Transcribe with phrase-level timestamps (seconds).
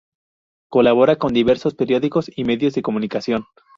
[0.67, 3.45] Colabora con diversos periódicos y medios de comunicación.